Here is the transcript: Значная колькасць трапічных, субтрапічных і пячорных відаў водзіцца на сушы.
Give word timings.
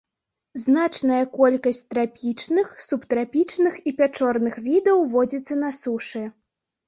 Значная 0.61 1.19
колькасць 1.33 1.81
трапічных, 1.93 2.71
субтрапічных 2.85 3.77
і 3.91 3.95
пячорных 4.01 4.53
відаў 4.69 4.97
водзіцца 5.15 5.53
на 5.65 5.69
сушы. 5.81 6.23